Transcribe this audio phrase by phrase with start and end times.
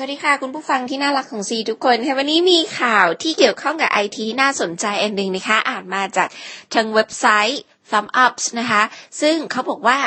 [0.00, 6.28] สวัสดีค่ะ คุณผู้ฟังที่น่ารักของซีทุกคนค่ะวันนี้มีข่าวที่เกี่ยวข้องกับไอทีน่าสนใจอันหนึ่งนะคะ อ่านมาจาก
[6.74, 8.82] ทางเว็บไซต์ Thumb Ups นะคะ
[9.20, 9.98] ซึ่งเขาบอกว่า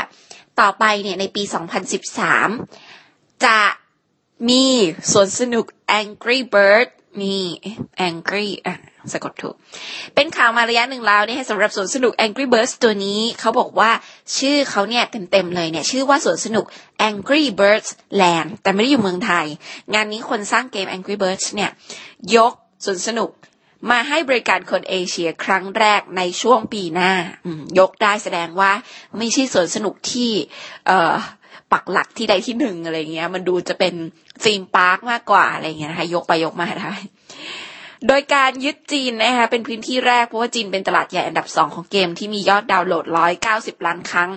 [0.59, 1.43] ต่อไปเนี่ยในปี
[2.23, 3.59] 2013 จะ
[4.49, 4.63] มี
[5.11, 5.65] สวนสนุก
[6.01, 6.87] Angry Bird
[7.21, 7.43] นี่
[8.07, 8.75] Angry อะ
[9.13, 9.55] สะกดถูก
[10.15, 13.91] เป็นข่าวมาระยะหนึ่งแล้วเนี่ยสำหรับสวนสนุก Angry Birds ตัวนี้เขาบอกว่า
[14.37, 16.65] ชื่อเขาเนี่ยเต็มๆเลยเนี่ย ชื่อว่าสวนสนุก
[17.09, 17.89] Angry Birds
[18.21, 19.45] Land แต่ไม่ได้อยู่เมืองไทย
[19.93, 21.71] งานนี้คนสร้างเกม Angry Birds เนี่ย
[22.35, 22.53] ยก
[22.85, 23.31] สวนสนุก
[23.91, 27.11] มาให้บริการคนเอเชียครั้งแรกในช่วงปีหน้า
[27.79, 28.71] ยกได้แสดงว่า
[29.17, 30.31] ไม่ใช่สวนสนุกที่
[30.87, 31.15] เอ่อ
[31.73, 33.93] ปักหลักที่ใดที่หนึ่งอะไรเงี้ย มันดูจะเป็น
[34.43, 36.93] theme park มากกว่าอะไรเงี้ยนะคะยกไปยกมาได้
[38.07, 44.29] โดยการยึดจีนนะคะเป็นพื้นที่แรก เพราะว่าจีนเป็นตลาดใหญ่อันดับสองของเกมที่มียอดดาวน์โหลดร้อยเก้าสิบล้านครั้ง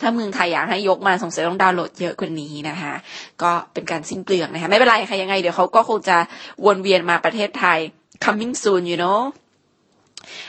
[0.00, 2.94] ถ้าเมืองไทยอยากให้ยกมาสงสัยต้องดาวน์โหลดเยอะกว่านี้นะคะ
[3.42, 6.16] ก็เป็นการสิ้นเปลืองนะคะไม่เป็นไรค่ะยังไงเดี๋ยวเขาก็คงจะ
[6.64, 7.78] วนเวียนมาประเทศไทย
[8.24, 9.20] coming soon you know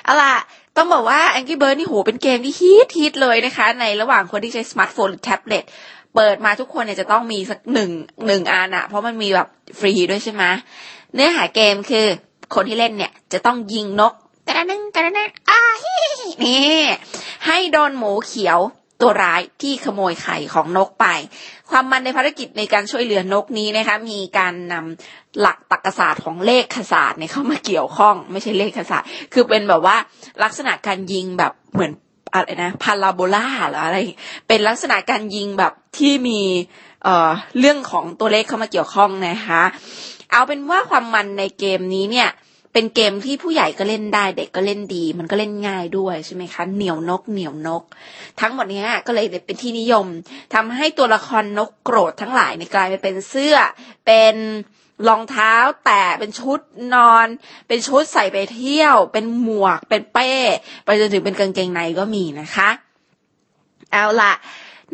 [0.03, 0.35] เอาล่ะ
[0.77, 5.63] ต้องบอกว่า Angry Bird นี่โหเป็นเกมที่ฮิตฮิตเลยนะคะ ในระหว่างคนที่ใช้สมาร์ทโฟนหรือแท็บเล็ต
[6.15, 7.91] เปิดมาทุกคนเนี่ยจะต้องมีสักหนึ่ง
[8.27, 9.47] หนึ่งอันอะเพราะมันมีแบบ
[9.79, 10.43] ฟรีด้วยใช่ไหม
[11.13, 12.05] เนื้อหาเกมคือ
[12.55, 14.13] คนที่เล่นเนี่ยจะต้องยิงนก
[14.47, 15.97] กระนึงกระนึงอ้าฮิ
[16.43, 16.81] นี่
[17.47, 18.59] ให้โดนหมูเขียว
[19.01, 21.05] ตัวร้ายที่ขโมยไข่ของนกไป
[21.69, 29.97] ความมันในภารกิจในการช่วยเหลือนกนี้นะคะ มีการนำหลักตรรกศาสตร์ของเลขศาสตร์เนี่ยเข้ามาเกี่ยวข้อง ไม่ใช่เลขศาสตร์ คือเป็นแบบว่า
[30.43, 31.91] ลักษณะการยิงแบบเหมือน
[32.33, 33.97] อะไรนะพาราโบลาหรืออะไร
[34.47, 36.41] เป็นลักษณะการยิงแบบที่มี
[37.03, 39.63] เอ่อเรื่องของตัวเลขเข้ามาเกี่ยวข้องนะคะ
[40.31, 42.29] เอาเป็นว่าความมันในเกมนี้เนี่ย
[42.73, 47.83] เป็นเกมที่ผู้ใหญ่ก็เล่นได้เด็กก็เล่นดี มันก็เล่นง่ายด้วยใช่ไหมคะเหนียวนกเหนียวนก
[48.39, 50.05] ทั้งหมดนี้ก็เลยเป็นที่นิยม
[50.53, 53.55] ทำให้ตัวละครนกโกรธทั้งหลายในกลายไปเป็นเสื้อ
[54.05, 54.35] เป็น
[55.07, 55.53] รองเท้า
[55.85, 56.59] แตะเป็นชุด
[56.93, 57.27] นอน
[57.67, 60.31] เป็นชุดใส่ไปเที่ยว เป็นหมวกเป็นเป้
[60.85, 62.69] ไปจนถึงเป็นกางเกงในก็มีนะคะ
[63.91, 64.33] เอาละ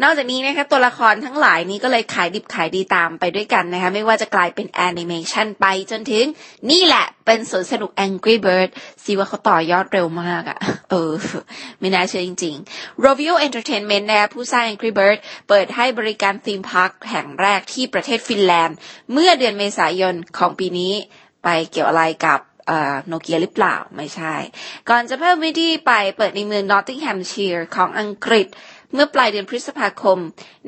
[0.03, 6.25] นอกจากนี้นะคะตัวละครทั้งหลายนี้ก็เลยขายดิบขายดีตามไปด้วยกันนะคะไม่ว่าจะกลายเป็นแอนิเมชันไปจนถึง
[6.71, 8.69] นี่แหละเป็นสวนสนุก Angry Bird
[9.03, 11.11] สิว่าเขาต่อยอดเร็วมากอะ่ะเออ
[11.79, 15.17] ไม่น่าเชื่อจริงๆ Rovio Entertainment นะผู้สร้าง Angry Bird
[15.49, 18.77] เปิดให้บริการ theme park แห่งแรกที่ประเทศฟินแลนด์
[19.13, 20.93] เมื่อเดือนเมษายนของปีนี้
[21.43, 22.39] ไปเกี่ยวอะไรกับ
[23.07, 24.35] โนเกียหรือเปล่าไม่ใช่
[24.89, 28.47] ก่อนจะเพิ่มวิธีไปเปิดในเมืองนอตติงแฮมเชียร์ของอังกฤษ
[28.93, 30.17] เมื่อปลายเดือนพฤษภาคม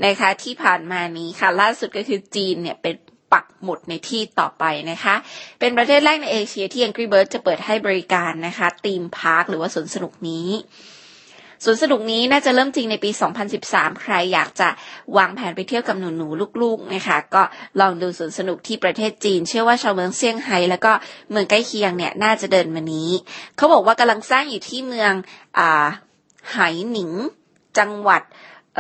[0.06, 2.96] นะคะที่ผ่านมานี้ค่ะ ล่าสุดก็คือจีนเนี่ยเป็น
[3.34, 5.16] ปักหมุดในที่ต่อไปนะคะ
[5.60, 10.50] เป็นประเทศแรกในเอเชียที่ Angry Bird จะเปิดให้บริการนะคะทีมพาร์คหรือว่าสวนสนุกนี้
[11.66, 13.10] สวนสนุกนี้น่าจะเริ่มจริงในปี
[13.56, 14.70] 2013 ใครอยากจะ
[15.18, 16.28] วางแผนไปเที่ยวกับหนูหนู
[16.62, 17.44] ลูกๆนะคะ ก็
[17.80, 20.92] ลองดูสวนสนุกที่ประเทศจีน เชื่อว่าชาวเมืองเซี่ยงไฮ้แล้วก็
[21.32, 23.10] เมืองใกล้เคียงเนี่ยน่าจะเดินมานี้
[23.58, 25.14] เขาบอกว่ากำลังสร้างอยู่ที่เมือง
[25.58, 25.88] อ่า
[26.52, 26.58] ไห
[26.92, 27.12] หนิง
[27.78, 28.22] จังหวัด
[28.76, 28.80] เ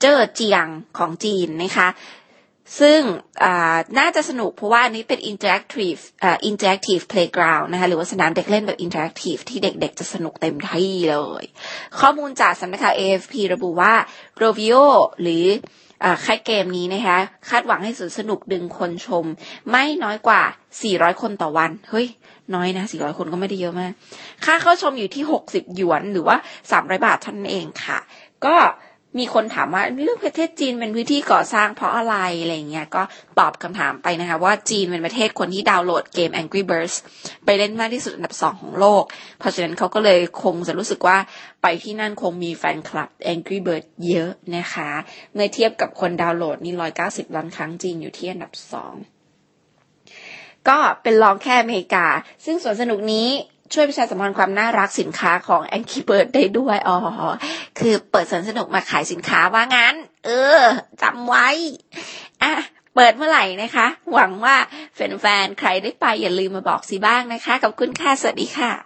[0.00, 0.66] เจ้อเจียง
[0.98, 1.88] ของจีนนะคะ
[2.80, 3.00] ซึ่ง
[3.98, 6.00] น่าจะสนุกเพราะว่าอันนี้เป็น interactive
[6.50, 11.44] interactive playground นะคะหรือว่าสนามเด็กเล่นแบบ interactive ที่เด็กๆ จะสนุกเต็มที่เลย
[12.00, 13.94] ข้อมูลจากสำนักข่าว AFP ระบุว่า
[14.42, 14.84] Rovio
[15.22, 15.44] หรือ
[16.24, 17.18] ค่ายเกมนี้นะคะ
[17.48, 19.24] คาดหวังให้สนสนุกดึงคนชม
[19.70, 20.42] ไม่น้อยกว่า
[20.82, 22.06] 400 คนต่อวัน เฮ้ย
[22.54, 23.92] น้อยนะ 400 คนก็ไม่ได้เยอะมาก
[24.44, 26.36] ค่าเข้าชมอยู่ที่ 60 หยวนหรือว่า
[26.70, 27.98] 300 บาทเท่านั้นเองค่ะ
[28.46, 28.56] ก็
[29.18, 33.02] มีคนถามว่าเรื่องประเทศจีนเป็นพื้นที่ก่อสร้างเพราะอะไรอะไรเงี้ยก็
[33.38, 36.96] ตอบคำถามไปนะคะ ว่าจีนเป็นประเทศคนที่ดาวน์โหลดเกม Angry Birds
[37.44, 39.02] ไปเล่นมากที่สุดอันดับสองของโลก
[39.38, 41.18] เพราะฉะนั้นเขาก็เลยคงจะรู้สึกว่า
[41.62, 44.90] ไปที่นั่นคงมีแฟนคลับ Angry Birds เยอะนะคะ
[45.34, 48.94] เมื่อเทียบกับคนดาวน์โหลดนี่ร้อยเก้าสิบล้านครั้งจีนอยู่ที่อันดับสอง
[50.68, 52.06] ก็เป็นรองแค่อเมริกา
[52.44, 53.28] ซึ่งสวนสนุกนี้
[53.74, 56.96] ช่วยประชาสัมพันธ์ความน่ารักสินค้าของแองกี้เบิร์ดได้ด้วยอ๋อ
[57.78, 59.94] คือเปิดสนสนุกมาขายสินค้าว่างั้น
[60.26, 60.62] เออ
[61.02, 61.48] จำไว้
[62.42, 62.52] อะ
[62.94, 64.56] เปิดเมื่อไหร่นะคะ หวังว่า
[64.94, 68.85] แฟนๆใครได้ไปอย่าลืมมาบอกสิบ้างนะคะขอบคุณค่ะสวัสดีค่ะ